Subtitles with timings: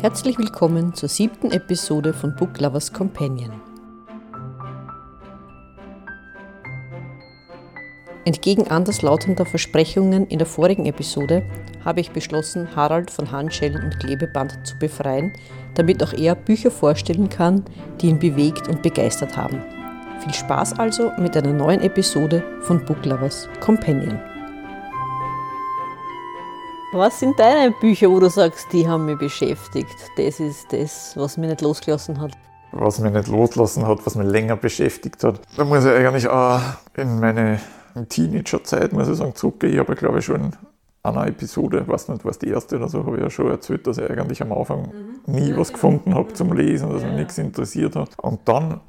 [0.00, 3.50] Herzlich willkommen zur siebten Episode von Book Lovers Companion.
[8.24, 11.42] Entgegen anderslautender Versprechungen in der vorigen Episode
[11.84, 15.32] habe ich beschlossen, Harald von Handschellen und Klebeband zu befreien,
[15.74, 17.64] damit auch er Bücher vorstellen kann,
[18.00, 19.64] die ihn bewegt und begeistert haben.
[20.20, 24.20] Viel Spaß also mit einer neuen Episode von Book Lovers Companion.
[26.92, 29.94] Was sind deine Bücher, wo du sagst, die haben mich beschäftigt?
[30.16, 32.32] Das ist das, was mich nicht losgelassen hat.
[32.72, 35.38] Was mich nicht losgelassen hat, was mich länger beschäftigt hat.
[35.58, 36.60] Da muss ich eigentlich auch
[36.96, 37.60] in meine
[38.08, 39.74] Teenagerzeit, muss ich sagen, zurückgehen.
[39.74, 40.52] Ich habe, glaube ich, schon in
[41.02, 43.98] einer Episode, weiß nicht, was die erste oder so, habe ich ja schon erzählt, dass
[43.98, 44.90] ich eigentlich am Anfang
[45.26, 45.34] mhm.
[45.34, 48.18] nie was gefunden habe zum Lesen, dass mich nichts interessiert hat.
[48.22, 48.80] Und dann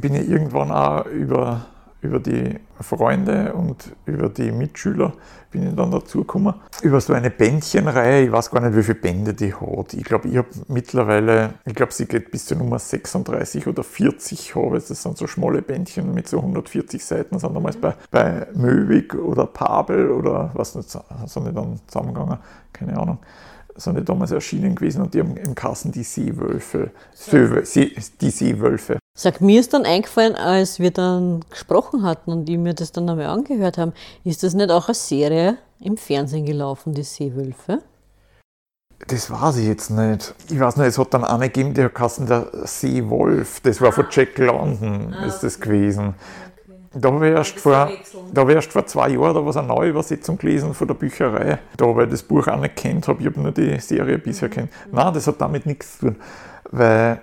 [0.00, 1.66] bin ich irgendwann auch über
[2.02, 5.12] über die Freunde und über die Mitschüler
[5.52, 6.54] bin ich dann dazu gekommen.
[6.82, 9.94] Über so eine Bändchenreihe, ich weiß gar nicht, wie viele Bände die hat.
[9.94, 14.56] Ich glaube, ich habe mittlerweile, ich glaube, sie geht bis zur Nummer 36 oder 40
[14.56, 14.80] habe.
[14.80, 17.34] Das sind so schmale Bändchen mit so 140 Seiten.
[17.34, 22.38] Das sind damals bei, bei Möwig oder Pabel oder was nicht, sind die dann zusammengegangen,
[22.72, 23.18] keine Ahnung
[23.74, 26.90] sind die damals erschienen gewesen und die haben im Kassen die Seewölfe,
[27.32, 32.72] die Seewölfe Sag, mir ist dann eingefallen, als wir dann gesprochen hatten und die mir
[32.72, 33.92] das dann einmal angehört haben,
[34.24, 37.82] ist das nicht auch eine Serie im Fernsehen gelaufen, die Seewölfe?
[39.08, 40.34] Das weiß ich jetzt nicht.
[40.48, 43.60] Ich weiß nicht, es hat dann eine gegeben, die hat der Seewolf.
[43.60, 46.14] Das war von Jack London, ah, ist das gewesen.
[46.94, 47.90] Da habe ich erst vor,
[48.32, 51.58] da ich erst vor zwei Jahren da was eine neue Übersetzung gelesen von der Bücherei.
[51.76, 54.48] Da habe ich das Buch auch nicht kennt habe, ich habe nur die Serie bisher
[54.48, 54.52] mhm.
[54.52, 54.72] kennt.
[54.90, 56.16] Nein, das hat damit nichts zu tun.
[56.70, 57.20] Weil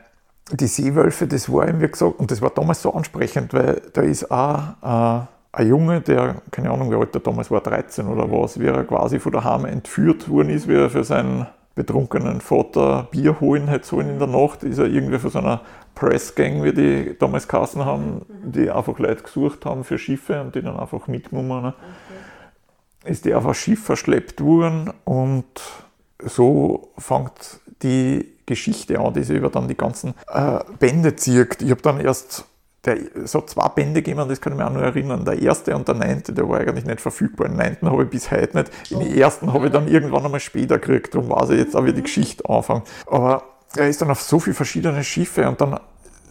[0.51, 4.01] die Seewölfe, das war ihm, wie gesagt, und das war damals so ansprechend, weil da
[4.01, 8.31] ist auch äh, ein Junge, der, keine Ahnung, wie alt er damals war, 13 oder
[8.31, 13.07] was, wie er quasi von daheim entführt worden ist, wie er für seinen betrunkenen Vater
[13.11, 15.61] Bier holen hat sollen in der Nacht, ist er irgendwie von so einer
[15.95, 20.61] Pressgang, wie die damals Kassen haben, die einfach Leute gesucht haben für Schiffe und die
[20.61, 21.67] dann einfach mitgenommen haben.
[21.67, 23.11] Okay.
[23.11, 25.45] Ist die auf ein Schiff verschleppt worden und
[26.21, 31.61] so fängt die Geschichte an, die sich über dann die ganzen äh, Bände zieht.
[31.61, 32.45] Ich habe dann erst
[32.85, 35.25] der, so zwei Bände gegeben, das kann ich mich auch noch erinnern.
[35.25, 37.47] Der erste und der neunte, der war eigentlich nicht verfügbar.
[37.47, 38.71] Den neunten habe ich bis heute nicht.
[38.89, 41.13] Den ersten habe ich dann irgendwann einmal später gekriegt.
[41.13, 42.83] Darum weiß ich jetzt auch, wie die Geschichte anfängt.
[43.07, 43.43] Aber
[43.75, 45.79] er ist dann auf so viele verschiedene Schiffe und dann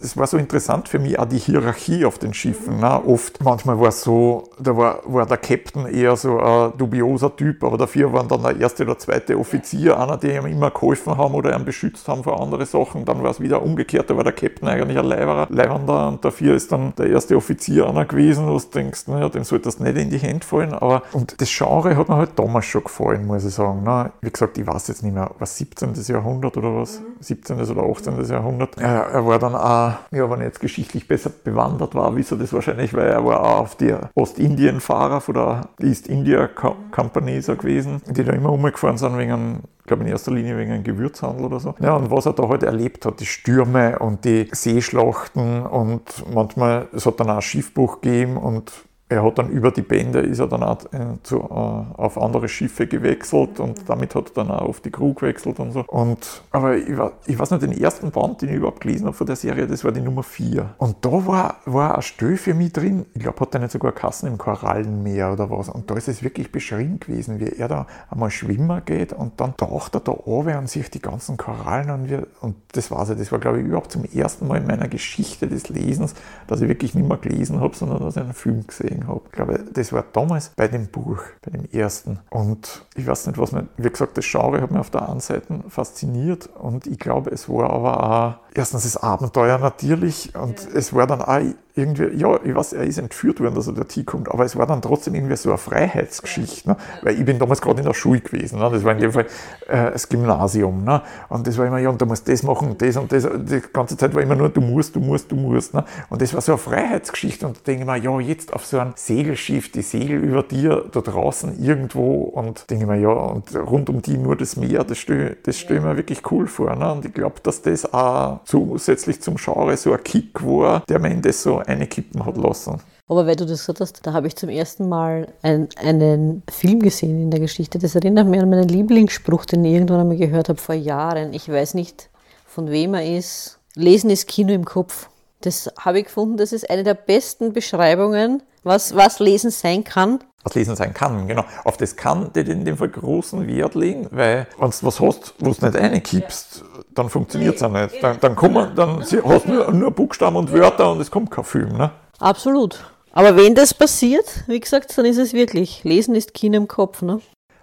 [0.01, 2.79] es war so interessant für mich auch die Hierarchie auf den Schiffen.
[2.79, 3.05] Ne?
[3.05, 7.63] Oft, manchmal war es so, da war, war der Captain eher so ein dubioser Typ,
[7.63, 11.33] aber dafür waren dann der erste oder zweite Offizier einer, die ihm immer geholfen haben
[11.35, 13.05] oder ihn beschützt haben vor andere Sachen.
[13.05, 16.71] Dann war es wieder umgekehrt, da war der Captain eigentlich ein Leihwander und dafür ist
[16.71, 20.09] dann der erste Offizier einer gewesen, wo du denkst, naja, dem sollte das nicht in
[20.09, 20.73] die Hände fallen.
[20.73, 23.83] Aber, und das Genre hat mir halt damals schon gefallen, muss ich sagen.
[23.83, 24.11] Ne?
[24.21, 25.93] Wie gesagt, ich weiß jetzt nicht mehr, was 17.
[26.07, 27.01] Jahrhundert oder was?
[27.19, 27.59] 17.
[27.59, 28.23] oder 18.
[28.25, 28.77] Jahrhundert.
[28.77, 32.53] Er, er war dann auch ja, wenn er jetzt geschichtlich besser bewandert war, wieso das
[32.53, 38.01] wahrscheinlich, weil er war auch auf der Ostindien-Fahrer von der East India Company so gewesen,
[38.07, 41.59] die da immer umgefahren sind wegen ich glaube in erster Linie wegen einem Gewürzhandel oder
[41.59, 41.73] so.
[41.79, 46.87] Ja, und was er da halt erlebt hat, die Stürme und die Seeschlachten und manchmal,
[46.93, 48.71] es hat dann auch Schiffbruch gegeben und
[49.09, 52.47] er hat dann über die Bände ist er dann auch äh, zu, äh, auf andere
[52.47, 55.83] Schiffe gewechselt und damit hat er dann auch auf die Crew gewechselt und so.
[55.87, 59.15] Und, aber ich, war, ich weiß noch, den ersten Band, den ich überhaupt gelesen habe
[59.15, 60.75] von der Serie, das war die Nummer 4.
[60.77, 63.91] Und da war, war ein Stö für mich drin, ich glaube, hat er nicht sogar
[63.93, 65.69] Kassen im Korallenmeer oder was.
[65.69, 69.57] Und da ist es wirklich beschrieben gewesen, wie er da einmal schwimmen geht und dann
[69.57, 72.09] taucht er da runter und sich die ganzen Korallen an.
[72.09, 75.47] Wir, und das war's das war, glaube ich, überhaupt zum ersten Mal in meiner Geschichte
[75.47, 76.13] des Lesens,
[76.45, 79.21] dass ich wirklich nicht mehr gelesen habe, sondern dass ich einen Film gesehen gelesen habe.
[79.25, 82.19] Ich glaube, das war damals bei dem Buch, bei dem ersten.
[82.29, 85.19] Und ich weiß nicht, was mir, wie gesagt, das Genre hat mich auf der einen
[85.19, 90.69] Seite fasziniert und ich glaube, es war aber auch erstens das Abenteuer natürlich und ja.
[90.73, 91.41] es war dann auch
[91.79, 94.67] irgendwie, ja, ich weiß, er ist entführt worden, dass er dorthin kommt, aber es war
[94.67, 96.77] dann trotzdem irgendwie so eine Freiheitsgeschichte, ne?
[97.01, 98.69] weil ich bin damals gerade in der Schule gewesen, ne?
[98.71, 99.25] das war in dem Fall
[99.67, 101.01] äh, das Gymnasium ne?
[101.29, 103.97] und das war immer, ja, und du musst das machen, das und das, die ganze
[103.97, 105.83] Zeit war immer nur, du musst, du musst, du musst ne?
[106.09, 108.79] und das war so eine Freiheitsgeschichte und da denke ich mir, ja, jetzt auf so
[108.79, 113.55] ein Segelschiff, die Segel über dir da draußen irgendwo und denke ich mir, ja, und
[113.55, 116.75] rund um die nur das Meer, das stelle das stell ich mir wirklich cool vor
[116.75, 116.91] ne?
[116.91, 121.11] und ich glaube, dass das auch zusätzlich zum Genre so ein Kick war, der mir
[121.11, 122.81] in das so eine kippen hat lassen.
[123.07, 126.79] Aber weil du das gesagt hast, da habe ich zum ersten Mal ein, einen Film
[126.79, 127.79] gesehen in der Geschichte.
[127.79, 131.33] Das erinnert mich an meinen Lieblingsspruch, den ich irgendwann einmal gehört habe vor Jahren.
[131.33, 132.09] Ich weiß nicht,
[132.45, 133.59] von wem er ist.
[133.75, 135.09] Lesen ist Kino im Kopf.
[135.41, 140.19] Das habe ich gefunden, das ist eine der besten Beschreibungen, was, was Lesen sein kann.
[140.43, 141.43] Was Lesen sein kann, genau.
[141.65, 145.33] Auf das kann die in dem Fall großen Wert legen, weil wenn du was hast,
[145.39, 146.63] wo du nicht reinkippst,
[146.95, 148.01] dann funktioniert es auch nicht.
[148.01, 151.43] Dann, dann, kommen, dann hast du nur, nur Buchstaben und Wörter und es kommt kein
[151.43, 151.77] Film.
[151.77, 151.91] Ne?
[152.19, 152.83] Absolut.
[153.11, 157.01] Aber wenn das passiert, wie gesagt, dann ist es wirklich, Lesen ist Kino im Kopf.
[157.01, 157.19] Ne?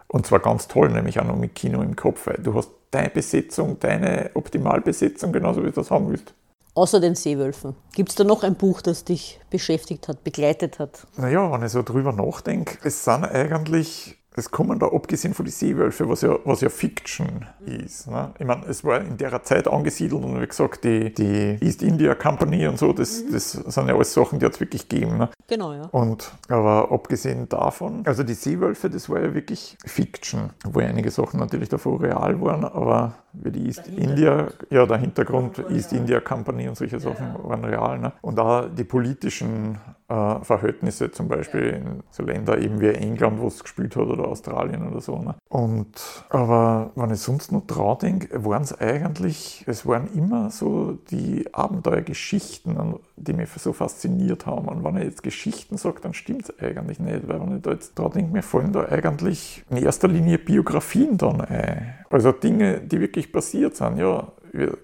[0.08, 3.10] Und zwar ganz toll, nämlich auch noch mit Kino im Kopf, weil du hast deine
[3.10, 6.34] Besetzung, deine Optimalbesetzung, genauso wie du das haben willst.
[6.76, 7.74] Außer den Seewölfen.
[7.94, 11.06] Gibt es da noch ein Buch, das dich beschäftigt hat, begleitet hat?
[11.16, 15.52] Naja, wenn ich so drüber nachdenke, es sind eigentlich es kommen da, abgesehen von den
[15.52, 18.06] Seewölfen, was ja, was ja Fiction ist.
[18.06, 18.34] Ne?
[18.38, 22.14] Ich meine, es war in der Zeit angesiedelt und wie gesagt, die, die East India
[22.14, 23.32] Company und so, das, mhm.
[23.32, 25.16] das sind ja alles Sachen, die hat es wirklich gegeben.
[25.16, 25.30] Ne?
[25.46, 25.86] Genau, ja.
[25.86, 31.40] Und, aber abgesehen davon, also die Seewölfe, das war ja wirklich Fiction, wo einige Sachen
[31.40, 34.02] natürlich davon real waren, aber wie die East Dahinter.
[34.02, 37.44] India, ja, der Hintergrund East India Company und solche Sachen ja.
[37.44, 37.98] waren real.
[37.98, 38.12] Ne?
[38.20, 43.48] Und auch die politischen äh, Verhältnisse, zum Beispiel in so Länder eben wie England, wo
[43.48, 45.18] es gespielt hat, oder Australien oder so.
[45.18, 45.34] Ne?
[45.48, 50.98] Und, aber wenn ich sonst noch dran denke, waren es eigentlich, es waren immer so
[51.10, 54.68] die Abenteuergeschichten, die mich so fasziniert haben.
[54.68, 57.72] Und wenn ich jetzt Geschichten sage, dann stimmt es eigentlich nicht, weil wenn ich da
[57.72, 61.94] jetzt dran denke, mir fallen da eigentlich in erster Linie Biografien dann ein.
[62.10, 63.98] Also Dinge, die wirklich passiert sind.
[63.98, 64.28] Ja,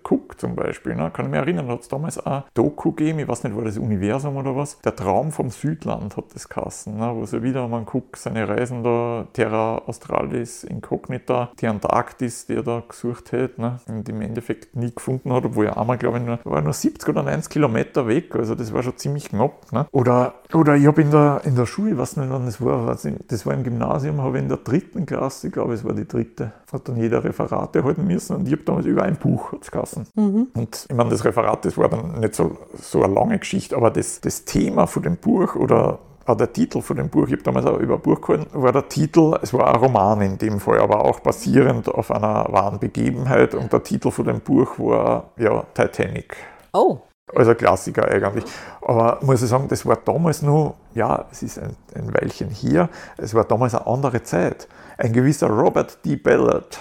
[0.05, 1.11] Cook zum Beispiel, ne?
[1.13, 3.79] kann ich mich erinnern, hat es damals auch Doku gegeben, ich weiß nicht, war das
[3.79, 7.13] Universum oder was, der Traum vom Südland hat das Kassen, ne?
[7.15, 12.63] wo so wieder man Cook seine Reisen da, Terra Australis, Incognita, die Antarktis, die er
[12.63, 13.79] da gesucht hat ne?
[13.89, 17.09] und im Endeffekt nie gefunden hat, obwohl er einmal, glaube ich, nur, war nur 70
[17.09, 19.73] oder 90 Kilometer weg, also das war schon ziemlich knapp.
[19.73, 19.87] Ne?
[19.93, 22.97] Oder, oder ich habe in der, in der Schule, ich weiß nicht, wann das war,
[23.29, 26.07] das war im Gymnasium, habe ich in der dritten Klasse, ich glaube, es war die
[26.07, 30.07] dritte, hat dann jeder Referate halten müssen und ich habe damals über ein Buch Geburtskassen.
[30.15, 30.49] Mhm.
[30.55, 33.91] Und ich meine, das Referat, das war dann nicht so, so eine lange Geschichte, aber
[33.91, 37.43] das, das Thema von dem Buch oder auch der Titel von dem Buch, ich habe
[37.43, 40.61] damals auch über ein Buch gehalten, war der Titel, es war ein Roman in dem
[40.61, 45.31] Fall, aber auch basierend auf einer wahren Begebenheit und der Titel von dem Buch war
[45.37, 46.37] ja Titanic.
[46.73, 46.99] Oh.
[47.35, 48.45] Also Klassiker eigentlich.
[48.83, 52.89] Aber muss ich sagen, das war damals nur, ja, es ist ein, ein Weilchen hier,
[53.17, 54.69] es war damals eine andere Zeit.
[54.99, 56.17] Ein gewisser Robert D.
[56.17, 56.79] Ballard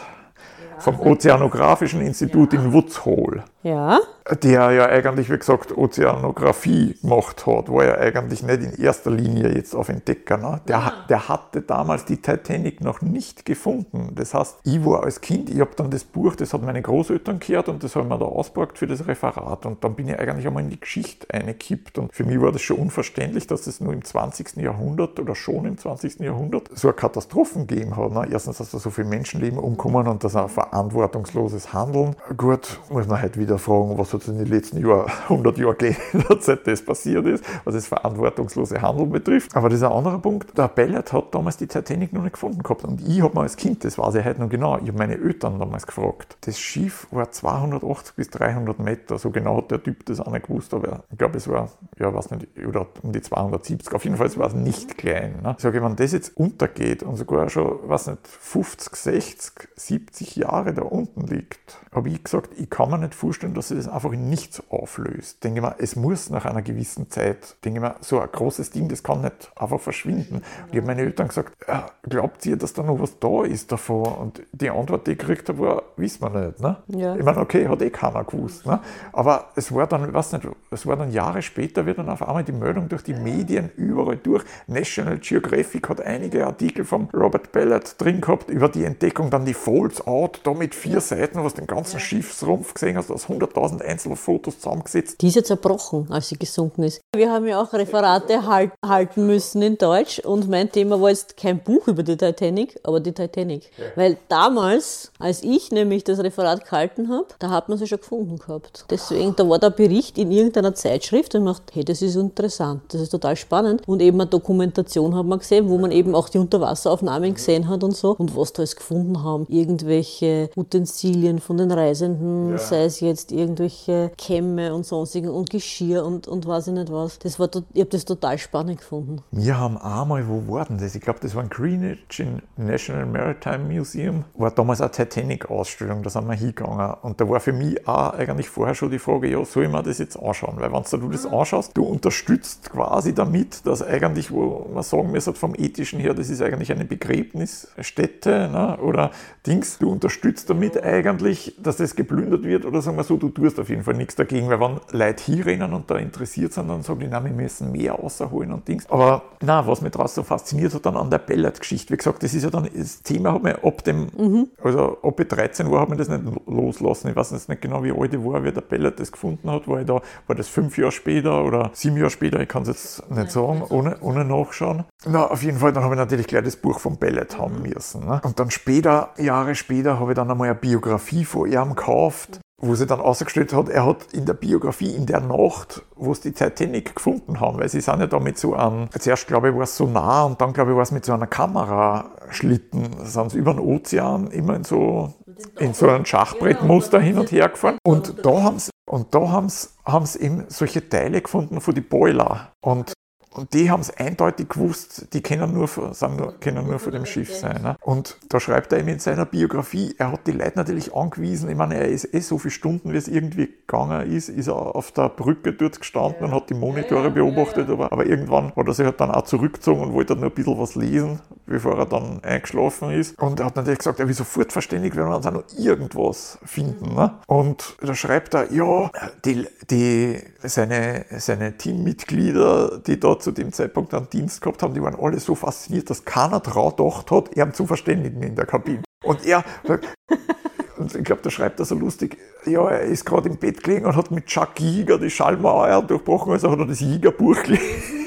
[0.82, 2.74] vom Ozeanografischen Institut in
[3.06, 3.44] Hole.
[3.64, 4.00] Ja
[4.30, 9.54] der ja eigentlich, wie gesagt, Ozeanographie gemacht hat, war ja eigentlich nicht in erster Linie
[9.54, 10.38] jetzt auf Entdecker.
[10.38, 10.62] Ne?
[10.68, 10.94] Der, ah.
[11.10, 14.12] der hatte damals die Titanic noch nicht gefunden.
[14.16, 17.40] Das heißt, ich war als Kind, ich habe dann das Buch, das hat meine Großeltern
[17.40, 19.66] gehört und das haben wir da ausgeborgt für das Referat.
[19.66, 21.98] Und dann bin ich eigentlich einmal in die Geschichte eingekippt.
[21.98, 24.58] Und für mich war das schon unverständlich, dass es nur im 20.
[24.58, 26.20] Jahrhundert oder schon im 20.
[26.20, 28.12] Jahrhundert so eine Katastrophen gegeben hat.
[28.12, 28.28] Ne?
[28.32, 32.16] Erstens, dass da so viele Menschenleben umkommen und dass ein verantwortungsloses Handeln.
[32.38, 36.44] Gut, muss man halt wieder fragen, was hat in den letzten Jahr, 100 Jahren geändert,
[36.44, 39.56] seit das passiert ist, was das verantwortungslose Handeln betrifft.
[39.56, 40.58] Aber das ist ein anderer Punkt.
[40.58, 42.84] Der Ballard hat damals die Titanic noch nicht gefunden gehabt.
[42.84, 45.16] Und ich habe mal als Kind, das weiß ich heute noch genau, ich habe meine
[45.16, 46.38] Eltern damals gefragt.
[46.42, 50.48] Das Schiff war 280 bis 300 Meter, so genau hat der Typ das auch nicht
[50.48, 51.70] gewusst, aber ich glaube, es war,
[52.00, 53.94] ja, weiß nicht, oder um die 270.
[53.94, 55.40] Auf jeden Fall war es nicht klein.
[55.44, 55.56] Ne?
[55.58, 60.74] Ich sage, wenn das jetzt untergeht und sogar schon, weiß nicht, 50, 60, 70 Jahre
[60.74, 64.12] da unten liegt, habe ich gesagt, ich kann mir nicht vorstellen, dass sie das einfach
[64.12, 65.44] in nichts auflöst.
[65.44, 69.04] Denke mal, es muss nach einer gewissen Zeit, denke mal, so ein großes Ding, das
[69.04, 70.36] kann nicht einfach verschwinden.
[70.36, 73.72] Und ich habe meine Eltern gesagt, ja, glaubt ihr, dass da noch was da ist
[73.72, 74.14] davon?
[74.14, 76.60] Und die Antwort, die ich gekriegt habe, war, wissen wir nicht.
[76.60, 76.78] Ne?
[76.88, 77.16] Ja.
[77.16, 78.66] Ich meine, okay, hat eh keiner gewusst.
[78.66, 78.80] Ne?
[79.14, 82.28] Aber es war dann, ich weiß nicht, es war dann Jahre später, wird dann auf
[82.28, 84.44] einmal die Meldung durch die Medien überall durch.
[84.68, 89.54] National Geographic hat einige Artikel von Robert Ballard drin gehabt über die Entdeckung, dann die
[89.54, 94.60] Falls Out, da mit vier Seiten, was den ganzen Schiffsrumpf gesehen hast, aus 100.000 Einzelfotos
[94.60, 95.22] zusammengesetzt.
[95.22, 97.02] Die ist ja zerbrochen, als sie gesunken ist.
[97.16, 101.38] Wir haben ja auch Referate halt, halten müssen in Deutsch und mein Thema war jetzt
[101.38, 103.70] kein Buch über die Titanic, aber die Titanic.
[103.78, 103.86] Ja.
[103.96, 108.38] Weil damals, als ich nämlich das Referat gehalten habe, da hat man sie schon gefunden
[108.38, 108.86] gehabt.
[108.90, 112.82] Deswegen, da war der Bericht in irgendeiner Zeitschrift und ich dachte, hey, das ist interessant,
[112.90, 113.88] das ist total spannend.
[113.88, 117.84] Und eben eine Dokumentation hat man gesehen, wo man eben auch die Unterwasseraufnahmen gesehen hat
[117.84, 119.46] und so und was da alles gefunden haben.
[119.50, 122.58] Irgendwelche Utensilien von den Reisenden, ja.
[122.58, 127.20] sei es jetzt irgendwelche Kämme und sonstigen und Geschirr und, und weiß ich nicht was.
[127.20, 129.22] Das war, ich habe das total spannend gefunden.
[129.32, 130.96] Wir haben einmal, wo war denn das?
[130.96, 134.24] Ich glaube, das war in Greenwich im National Maritime Museum.
[134.36, 136.96] War damals eine Titanic-Ausstellung, da sind wir hingegangen.
[137.02, 139.84] Und da war für mich auch eigentlich vorher schon die Frage, ja, soll ich mir
[139.84, 140.56] das jetzt anschauen?
[140.58, 145.30] Weil wenn du das anschaust, du unterstützt quasi damit, dass eigentlich, wo man sagen muss,
[145.34, 148.78] vom ethischen her, das ist eigentlich eine Begräbnisstätte ne?
[148.82, 149.12] oder
[149.46, 153.30] Dings, du unterstützt damit eigentlich, dass das geplündert wird oder sagen wir so, so, du
[153.30, 156.70] tust auf jeden Fall nichts dagegen, weil wenn Leute hier rennen und da interessiert sind,
[156.70, 158.90] dann sagen die, nein, wir müssen mehr rausholen und Dings.
[158.90, 162.34] Aber na, was mich daraus so fasziniert hat, dann an der Pellet-Geschichte, wie gesagt, das
[162.34, 164.48] ist ja dann, das Thema hat mir ab dem, mhm.
[164.64, 167.10] also ab ich 13 war, hat mir das nicht loslassen.
[167.10, 169.68] Ich weiß jetzt nicht genau, wie alt ich war, wie der Pellet das gefunden hat,
[169.68, 172.70] war ich da, war das fünf Jahre später oder sieben Jahre später, ich kann es
[172.70, 174.86] jetzt nicht sagen, ohne, ohne nachschauen.
[175.06, 178.06] Na, auf jeden Fall, dann habe ich natürlich gleich das Buch vom Pellet haben müssen.
[178.06, 178.22] Ne?
[178.24, 182.76] Und dann später, Jahre später, habe ich dann einmal eine Biografie von ihm gekauft wo
[182.76, 186.32] sie dann ausgestellt hat, er hat in der Biografie in der Nacht, wo sie die
[186.34, 189.64] Titanic gefunden haben, weil sie sind ja da mit so einem, zuerst glaube ich war
[189.64, 193.38] es so nah und dann glaube ich war es mit so einer Kameraschlitten, sind sie
[193.38, 195.14] über den Ozean immer in so,
[195.60, 197.78] in so ein Schachbrettmuster hin und her gefahren.
[197.84, 201.74] Und da haben sie, und da haben sie, haben sie eben solche Teile gefunden von
[201.74, 202.52] die Boiler.
[202.62, 202.94] Und
[203.34, 207.06] und die haben es eindeutig gewusst, die können nur, sind nur, können nur von dem
[207.06, 207.62] Schiff sein.
[207.62, 207.78] Ne?
[207.82, 211.56] Und da schreibt er eben in seiner Biografie, er hat die Leute natürlich angewiesen, ich
[211.56, 214.92] meine, er ist eh so viele Stunden, wie es irgendwie gegangen ist, ist er auf
[214.92, 218.86] der Brücke dort gestanden und hat die Monitore beobachtet, aber, aber irgendwann hat er sich
[218.86, 221.22] halt dann auch zurückgezogen und wollte nur ein bisschen was lesen,
[221.52, 223.18] bevor er dann eingeschlafen ist.
[223.20, 226.96] Und er hat natürlich gesagt, er will sofort verständigt werden, wenn wir noch irgendwas finden.
[226.96, 227.12] Ne?
[227.28, 228.90] Und da schreibt er, ja,
[229.26, 234.82] die, die, seine, seine Teammitglieder, die dort zu dem Zeitpunkt einen Dienst gehabt haben, die
[234.82, 238.84] waren alle so fasziniert, dass keiner traut gedacht hat, er zu verständigen in der Kabine.
[239.04, 239.44] Und er,
[240.78, 243.86] und ich glaube, da schreibt er so lustig, ja, er ist gerade im Bett gelegen
[243.86, 248.01] und hat mit Chuck Giger die Schallmauer durchbrochen, also hat er das Jägerbuch gelesen.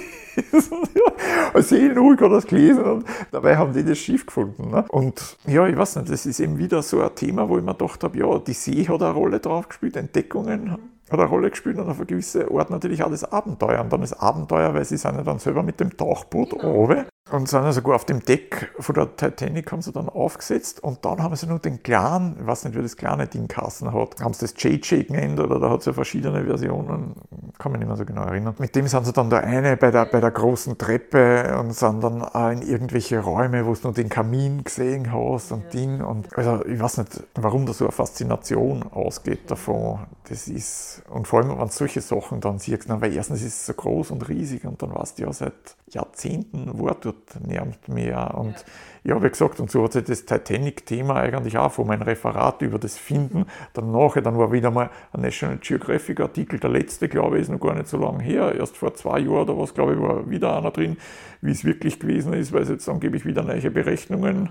[1.54, 4.70] Seelenruhig hat es gelesen und dabei haben die das Schiff gefunden.
[4.70, 4.84] Ne?
[4.88, 7.74] Und ja, ich weiß nicht, das ist eben wieder so ein Thema, wo ich mir
[7.74, 10.72] gedacht habe, ja, die See hat eine Rolle drauf gespielt, Entdeckungen
[11.10, 13.80] hat eine Rolle gespielt und auf eine gewisse Art natürlich auch das Abenteuer.
[13.80, 16.72] Und dann das Abenteuer, weil sie sind ja dann selber mit dem Tauchboot genau.
[16.72, 20.84] runter und sind ja sogar auf dem Deck von der Titanic haben sie dann aufgesetzt
[20.84, 23.94] und dann haben sie nur den kleinen, ich weiß nicht, wie das kleine Ding Kassen
[23.94, 27.14] hat, haben sie das JJ genannt oder da hat es ja verschiedene Versionen,
[27.58, 28.54] kann mich nicht mehr so genau erinnern.
[28.58, 32.04] Mit dem sind sie dann da eine bei der, bei der großen Treppe und sind
[32.04, 35.70] dann auch in irgendwelche Räume, wo du nur den Kamin gesehen hast und ja.
[35.70, 40.00] Ding und also ich weiß nicht, warum da so eine Faszination ausgeht davon.
[40.28, 43.66] Das ist, und vor allem, wenn du solche Sachen dann siehst, weil erstens ist es
[43.66, 45.54] so groß und riesig und dann weißt du ja seit
[45.94, 48.34] Jahrzehnten war dort niemand mehr.
[48.36, 48.64] Und
[49.04, 49.14] ja.
[49.14, 52.78] ja, wie gesagt, und so hat sich das Titanic-Thema eigentlich auch von meinem Referat über
[52.78, 53.46] das Finden.
[53.72, 57.60] Dann nachher, dann war wieder mal ein National Geographic-Artikel, der letzte, glaube ich, ist noch
[57.60, 58.54] gar nicht so lange her.
[58.54, 60.96] Erst vor zwei Jahren oder was, glaube ich, war wieder einer drin,
[61.40, 64.50] wie es wirklich gewesen ist, weil es jetzt angeblich wieder neue Berechnungen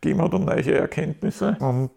[0.00, 1.56] gegeben hat und neue Erkenntnisse.
[1.60, 1.92] Und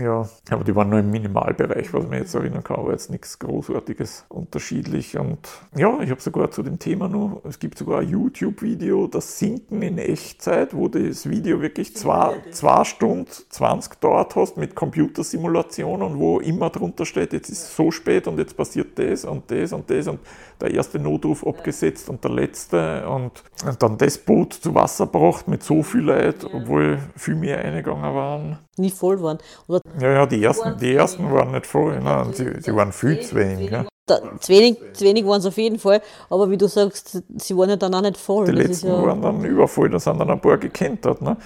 [0.00, 3.38] ja, aber die waren nur im Minimalbereich, was man jetzt erinnern kann, aber jetzt nichts
[3.38, 5.18] Großartiges unterschiedlich.
[5.18, 5.38] Und
[5.76, 9.82] ja, ich habe sogar zu dem Thema noch, es gibt sogar ein YouTube-Video, das Sinken
[9.82, 16.18] in Echtzeit, wo das Video wirklich zwei, zwei Stunden 20 dort hast mit Computersimulation und
[16.18, 19.72] wo immer drunter steht, jetzt ist es so spät und jetzt passiert das und das
[19.72, 20.20] und das und
[20.60, 25.48] der erste Notruf abgesetzt und der letzte und, und dann das Boot zu Wasser gebracht
[25.48, 28.58] mit so viel Leid, obwohl viel mehr eingegangen waren.
[28.78, 29.38] Nicht voll waren.
[29.66, 32.26] Oder ja, ja, die ersten, die ersten waren nicht voll, ne?
[32.32, 33.70] sie, sie waren viel zu wenig.
[33.70, 33.84] Ja.
[34.06, 37.56] Da, zu, wenig, zu wenig waren es auf jeden Fall, aber wie du sagst, sie
[37.56, 38.46] waren ja dann auch nicht voll.
[38.46, 41.22] Die das letzten ja waren dann übervoll, da sind dann ein paar gekentert.
[41.22, 41.36] Ne?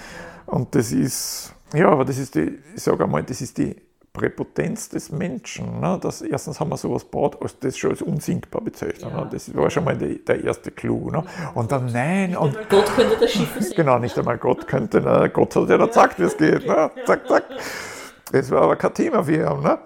[0.47, 3.75] Und das ist, ja, aber das ist die, ich sage einmal, das ist die
[4.17, 5.79] Präpotenz des Menschen.
[5.79, 5.99] Ne?
[6.01, 9.11] Das, erstens haben wir sowas gebaut, als das schon als unsinkbar bezeichnet.
[9.11, 9.23] Ja.
[9.23, 9.29] Ne?
[9.31, 11.11] Das war schon mal die, der erste Clou.
[11.11, 11.23] Ne?
[11.53, 12.31] Und dann nein.
[12.31, 13.73] Nicht und, Gott könnte das Schiff sehen.
[13.75, 15.01] Genau, nicht einmal Gott könnte.
[15.01, 15.29] Ne?
[15.31, 16.65] Gott hat ja gesagt, wie es geht.
[16.65, 16.89] Ne?
[17.05, 17.43] Zack, zack.
[18.31, 19.61] Das war aber kein Thema für ihn.
[19.61, 19.79] Ne?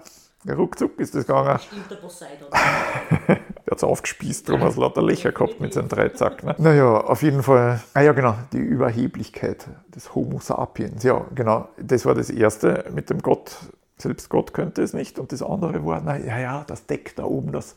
[0.50, 1.58] Ruckzuck ist das gegangen.
[1.58, 2.48] Stimmt, der Poseidon.
[2.50, 3.36] der
[3.70, 6.42] hat es aufgespießt, darum hat es lauter Löcher gehabt mit seinen Dreizack.
[6.42, 6.54] Ne?
[6.58, 7.80] Naja, auf jeden Fall.
[7.94, 11.02] Ah ja, genau, die Überheblichkeit des Homo sapiens.
[11.04, 13.56] Ja, genau, das war das Erste mit dem Gott.
[13.98, 15.20] Selbst Gott könnte es nicht.
[15.20, 17.76] Und das andere war, naja, ja, das Deck da oben, das,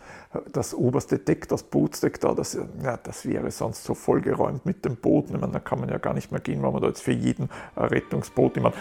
[0.52, 4.96] das oberste Deck, das Bootsdeck da, das, ja, das wäre sonst so vollgeräumt mit dem
[4.96, 5.26] Boot.
[5.30, 7.12] Ich meine, da kann man ja gar nicht mehr gehen, weil man da jetzt für
[7.12, 8.74] jeden ein Rettungsboot, ich meine,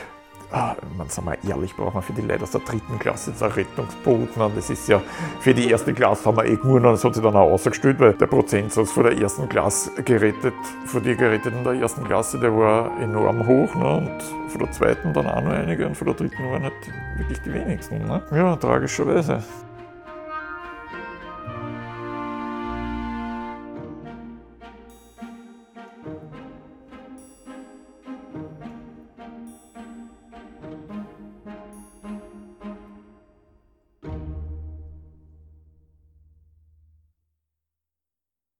[0.54, 3.42] ah, man, sagen wir ehrlich, braucht man für die Leute aus der dritten Klasse jetzt
[3.42, 4.36] ein Rettungsboot.
[4.36, 4.50] Ne?
[4.54, 5.02] Das ist ja,
[5.40, 8.14] für die erste Klasse haben wir eh nur, das hat sich dann auch ausgestellt, weil
[8.14, 10.54] der Prozentsatz von der ersten Klasse gerettet,
[10.86, 13.74] von den Geretteten der ersten Klasse, der war enorm hoch.
[13.74, 13.96] Ne?
[13.96, 16.72] Und von der zweiten dann auch noch einige und von der dritten waren halt
[17.16, 17.98] wirklich die wenigsten.
[18.06, 18.22] Ne?
[18.32, 19.42] Ja, tragischerweise.